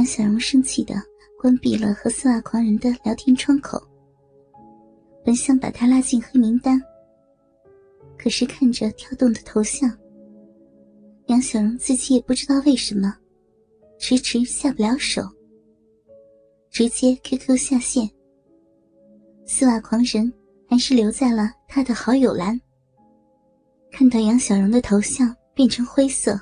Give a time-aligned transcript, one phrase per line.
[0.00, 0.94] 杨小荣生气的
[1.38, 3.78] 关闭了和丝袜狂人的聊天窗口，
[5.22, 6.80] 本想把他拉进黑名单，
[8.16, 9.94] 可是看着跳动的头像，
[11.26, 13.14] 杨小荣自己也不知道为什么，
[13.98, 15.20] 迟迟下不了手，
[16.70, 18.10] 直接 QQ 下线。
[19.44, 20.32] 丝袜狂人
[20.66, 22.58] 还是留在了他的好友栏。
[23.92, 26.40] 看到杨小荣的头像变成灰色，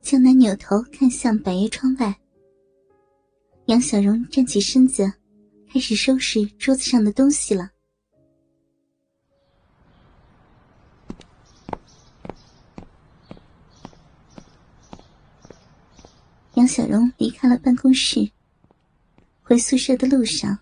[0.00, 2.16] 江南扭头看向百叶窗外。
[3.70, 5.12] 杨小荣站起身子，
[5.72, 7.70] 开始收拾桌子上的东西了。
[16.54, 18.32] 杨小荣离开了办公室，
[19.40, 20.58] 回宿舍的路上，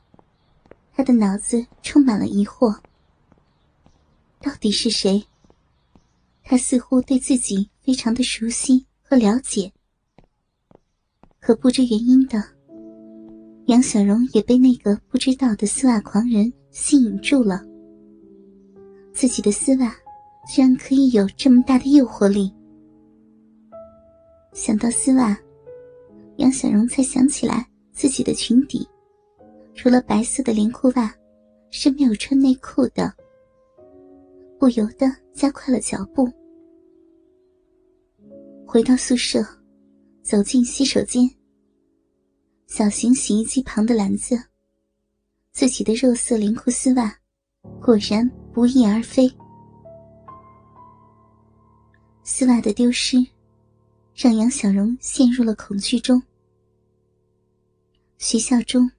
[0.93, 2.79] 他的脑子充满了疑惑：
[4.43, 5.25] 到底是谁？
[6.43, 9.73] 他似乎对自己非常的熟悉和了解，
[11.41, 12.58] 可不知原因的，
[13.69, 17.63] 杨小荣也被那个不知道的丝袜狂人吸引住了。
[19.13, 19.95] 自己的丝袜
[20.49, 22.51] 居然可以有这么大的诱惑力。
[24.55, 25.39] 想到丝袜，
[26.39, 28.89] 杨小荣才想起来自己的裙底，
[29.75, 31.15] 除了白色的连裤袜，
[31.71, 33.13] 是没有穿内裤的。
[34.59, 36.27] 不由得加快了脚步。
[38.67, 39.45] 回到宿舍，
[40.23, 41.29] 走进洗手间。
[42.69, 44.39] 小型洗衣机旁的篮子，
[45.53, 47.19] 自己的肉色连裤丝袜，
[47.81, 49.27] 果然不翼而飞。
[52.23, 53.27] 丝袜的丢失，
[54.15, 56.23] 让杨小荣陷入了恐惧中。
[58.19, 58.91] 学校中，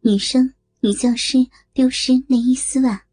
[0.00, 3.04] 女生、女教师丢失内衣丝袜，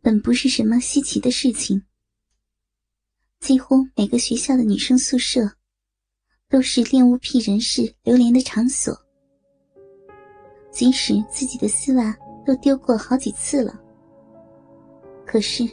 [0.00, 1.84] 本不是什么稀奇的事情。
[3.38, 5.56] 几乎每个学校的女生宿舍，
[6.54, 8.96] 都是恋物癖人士流连的场所。
[10.70, 12.16] 即使自己的丝袜
[12.46, 13.76] 都丢过好几次了，
[15.26, 15.68] 可是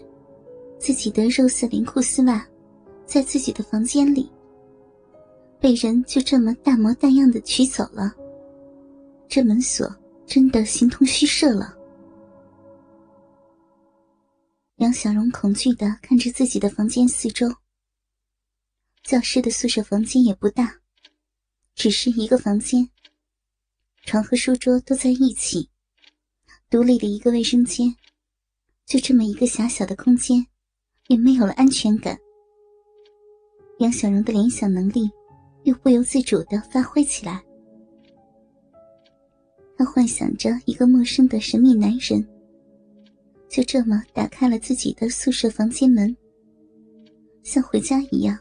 [0.80, 2.44] 自己的肉色连裤丝袜，
[3.06, 4.28] 在自己的房间里，
[5.60, 8.12] 被人就这么大模大样的取走了。
[9.28, 9.88] 这门锁
[10.26, 11.78] 真的形同虚设了。
[14.78, 17.48] 杨小荣恐惧的看着自己的房间四周。
[19.04, 20.74] 教师的宿舍房间也不大，
[21.76, 22.88] 只是一个房间，
[24.06, 25.70] 床和书桌都在一起，
[26.70, 27.94] 独立的一个卫生间，
[28.86, 30.46] 就这么一个狭小的空间，
[31.08, 32.18] 也没有了安全感。
[33.80, 35.10] 杨小荣的联想能力
[35.64, 37.44] 又不由自主的发挥起来，
[39.76, 42.26] 他幻想着一个陌生的神秘男人，
[43.50, 46.16] 就这么打开了自己的宿舍房间门，
[47.44, 48.38] 像回家一样。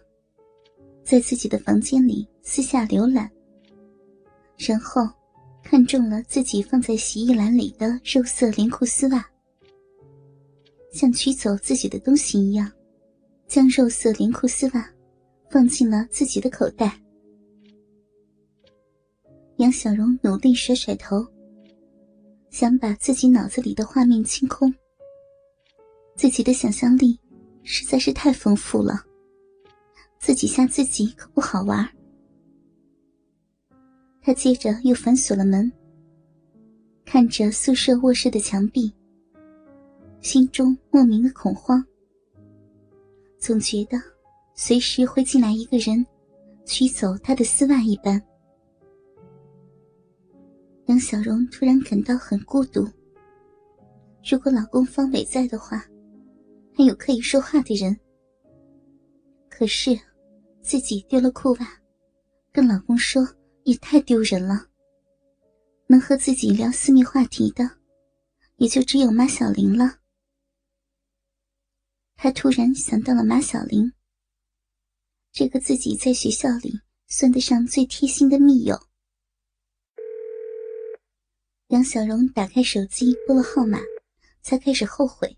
[1.02, 3.30] 在自己的房间里私下浏览，
[4.56, 5.02] 然后
[5.62, 9.24] 看中了自己放在洗衣篮里的肉色连裤丝袜，
[10.92, 12.70] 像取走自己的东西一样，
[13.46, 14.88] 将肉色连裤丝袜
[15.50, 16.96] 放进了自己的口袋。
[19.56, 21.26] 杨小荣努力甩甩头，
[22.50, 24.72] 想把自己脑子里的画面清空。
[26.16, 27.18] 自己的想象力
[27.62, 29.04] 实在是太丰富了。
[30.20, 31.88] 自己吓自己可不好玩。
[34.20, 35.72] 他接着又反锁了门，
[37.06, 38.92] 看着宿舍卧室的墙壁，
[40.20, 41.82] 心中莫名的恐慌，
[43.38, 43.98] 总觉得
[44.54, 46.06] 随时会进来一个人，
[46.66, 48.22] 取走他的丝袜一般。
[50.84, 52.86] 杨小荣突然感到很孤独。
[54.30, 55.82] 如果老公方伟在的话，
[56.76, 57.98] 还有可以说话的人。
[59.48, 59.98] 可是。
[60.70, 61.82] 自己丢了裤袜，
[62.52, 63.26] 跟老公说
[63.64, 64.68] 也太丢人了。
[65.88, 67.68] 能和自己聊私密话题的，
[68.54, 69.98] 也就只有马小玲了。
[72.14, 73.92] 他突然想到了马小玲，
[75.32, 76.78] 这个自己在学校里
[77.08, 78.80] 算得上最贴心的密友。
[81.70, 83.80] 杨小荣打开手机拨了号码，
[84.40, 85.36] 才开始后悔。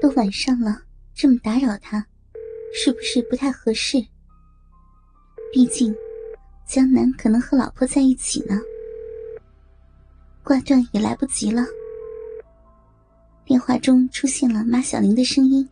[0.00, 2.06] 都晚上了，这么打扰他。
[2.72, 3.96] 是不是不太合适？
[5.52, 5.94] 毕竟，
[6.66, 8.60] 江南可能和老婆在一起呢。
[10.44, 11.62] 挂断也来不及了。
[13.44, 15.68] 电话中出现了马小玲的声音：“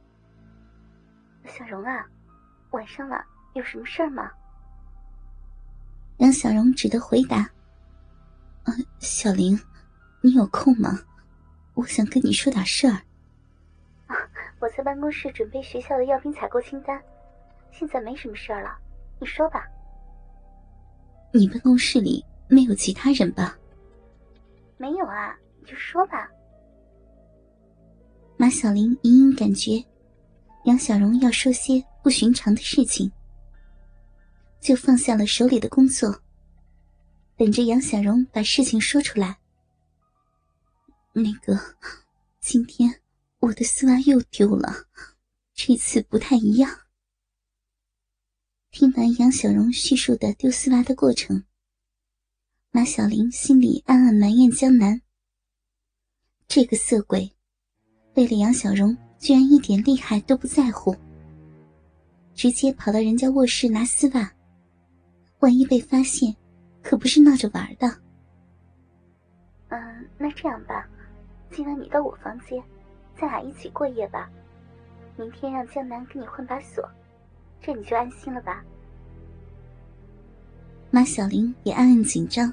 [1.47, 2.07] 小荣啊，
[2.71, 3.23] 晚上了，
[3.55, 4.31] 有什么事儿吗？”
[6.19, 7.49] 杨小荣只得回答
[8.65, 9.59] ：“啊，小玲，
[10.23, 10.99] 你有空吗？
[11.75, 13.01] 我想跟你说点事儿。”
[14.59, 17.03] 我在办公室准备学校的药品采购清单，
[17.71, 18.77] 现在没什么事儿了，
[19.21, 19.67] 你说吧。
[21.33, 23.57] 你办公室里没有其他人吧？
[24.79, 26.29] 没有啊，你就说吧。
[28.39, 29.83] 马小玲隐隐感觉
[30.65, 33.11] 杨小荣要说些不寻常的事情，
[34.61, 36.15] 就放下了手里的工作，
[37.37, 39.37] 等着杨小荣把事情说出来。
[41.13, 41.59] 那个，
[42.41, 42.91] 今天
[43.41, 44.87] 我的丝袜又丢了，
[45.55, 46.71] 这次不太一样。
[48.71, 51.45] 听完杨小荣叙述的丢丝袜的过程，
[52.71, 55.01] 马小玲心里暗暗埋怨江南。
[56.49, 57.31] 这个色鬼，
[58.15, 60.97] 为了杨小荣，居然一点厉害都不在乎，
[62.35, 64.33] 直接跑到人家卧室拿丝袜，
[65.41, 66.35] 万一被发现，
[66.83, 67.87] 可不是闹着玩的。
[69.69, 70.89] 嗯，那这样吧，
[71.51, 72.63] 今晚你到我房间，
[73.19, 74.31] 咱俩一起过夜吧。
[75.17, 76.89] 明天让江南给你换把锁。
[77.63, 78.63] 这你就安心了吧？
[80.91, 82.53] 马小玲也暗暗紧张。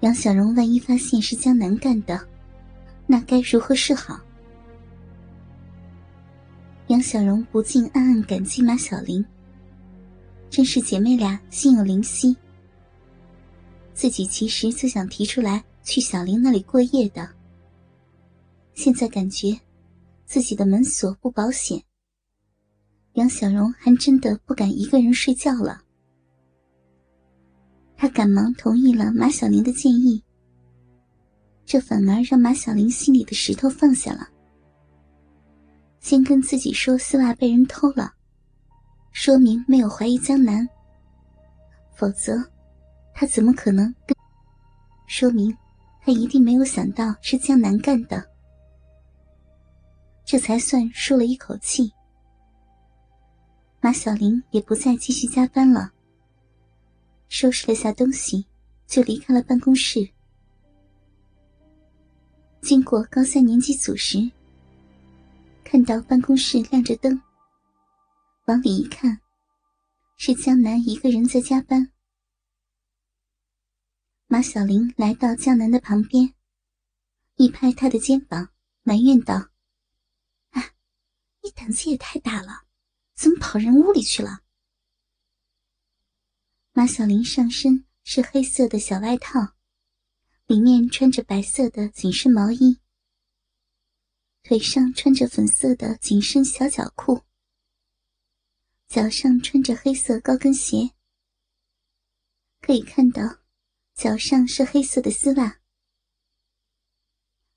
[0.00, 2.20] 杨小荣万一发现是江南干的，
[3.06, 4.18] 那该如何是好？
[6.88, 9.24] 杨小荣不禁暗暗感激马小玲，
[10.48, 12.36] 真是姐妹俩心有灵犀。
[13.92, 17.28] 自己其实就想提出来去小玲那里过夜的，
[18.78, 19.58] 现在感觉
[20.24, 21.82] 自己的门锁不保险。
[23.14, 25.82] 杨小荣还真的不敢一个人睡觉了，
[27.96, 30.22] 他赶忙同意了马小玲的建议。
[31.66, 34.28] 这反而让马小玲心里的石头放下了。
[35.98, 38.12] 先跟自己说丝袜被人偷了，
[39.10, 40.64] 说明没有怀疑江南，
[41.96, 42.40] 否则
[43.12, 44.16] 他怎么可能跟？
[45.08, 45.52] 说明
[46.00, 48.24] 他一定没有想到是江南干的，
[50.30, 51.90] 这才算舒了一口气。
[53.80, 55.90] 马小玲也不再继续加班了，
[57.30, 58.46] 收拾了下东西，
[58.86, 60.06] 就离开了办公室。
[62.60, 64.30] 经过高三年级组时，
[65.64, 67.18] 看到办公室亮着灯，
[68.48, 69.18] 往里一看，
[70.18, 71.90] 是江南一个人在加班。
[74.26, 76.34] 马小玲来到江南的旁边，
[77.36, 78.50] 一拍他的肩膀，
[78.82, 79.48] 埋怨道：“，
[81.48, 82.66] 你胆子也太大了！”
[83.16, 84.42] 怎么跑人屋里去了？
[86.72, 89.56] 马小玲上身是黑色的小外套，
[90.46, 92.78] 里面穿着白色的紧身毛衣，
[94.42, 97.22] 腿上穿着粉色的紧身小脚裤，
[98.88, 100.94] 脚上穿着黑色高跟鞋。
[102.60, 103.38] 可以看到，
[103.94, 105.60] 脚上是黑色的丝袜。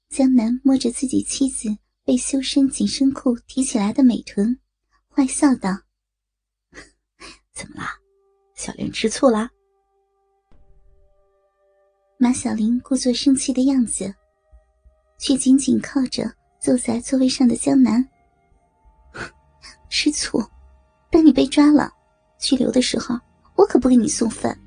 [0.07, 1.77] 江南摸着自己妻子
[2.11, 4.59] 被修身紧身裤提起来的美臀。
[5.07, 5.79] 坏笑道
[7.55, 7.93] ：“怎么啦？
[8.53, 9.49] 小莲吃醋啦？”
[12.19, 14.13] 马小玲故作生气的样子，
[15.17, 16.29] 却紧紧靠着
[16.59, 18.05] 坐在座位上的江南。
[19.89, 20.43] 吃醋？
[21.09, 21.89] 等你被抓了，
[22.37, 23.17] 拘留的时候，
[23.55, 24.59] 我可不给你送饭，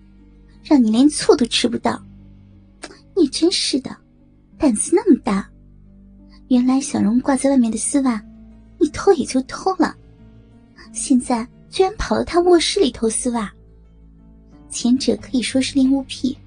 [0.62, 2.02] 让你连醋都吃不到。
[3.14, 3.94] 你真是的，
[4.58, 5.50] 胆子那么大！
[6.48, 8.22] 原来小荣挂在外面的丝袜，
[8.78, 9.96] 你偷也就偷了。
[10.92, 13.52] 现在居然跑到他卧室里偷丝袜，
[14.68, 16.38] 前者可以说是恋物癖，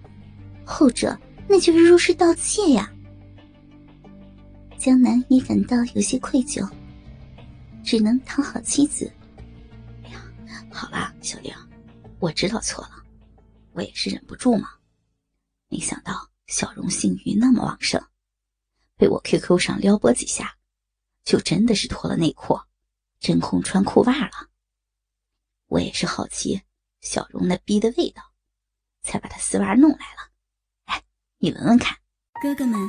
[0.63, 2.91] 后者那就是入室盗窃呀。
[4.77, 6.69] 江南也感到有些愧疚，
[7.83, 9.11] 只能讨好妻子。
[10.03, 10.21] 哎呀，
[10.71, 11.51] 好啦，小玲，
[12.19, 13.03] 我知道错了，
[13.73, 14.69] 我也是忍不住嘛。
[15.69, 16.13] 没想到
[16.45, 18.01] 小荣性欲那么旺盛，
[18.97, 20.55] 被我 QQ 上撩拨几下，
[21.23, 22.59] 就真的是脱了内裤。
[23.19, 24.31] 真空穿裤袜了，
[25.67, 26.61] 我也是好奇
[27.01, 28.21] 小荣那逼的味道，
[29.01, 30.31] 才把他丝袜弄来了。
[30.85, 31.03] 哎，
[31.39, 31.97] 你闻闻看。
[32.39, 32.79] 哥哥们，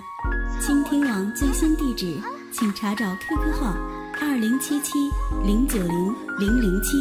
[0.61, 2.21] 倾听网最新地址，
[2.53, 3.73] 请查找 QQ 号
[4.21, 4.99] 二零七七
[5.43, 6.99] 零九零零零七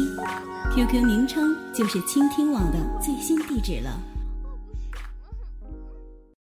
[0.74, 4.17] ，QQ 名称就是倾听网的最新地址了。